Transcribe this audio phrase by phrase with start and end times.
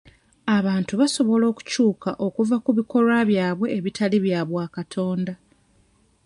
[0.57, 5.33] Abantu basobola okukyuka okuva ku bikolwa byabwe ebitali bya bwa katonda.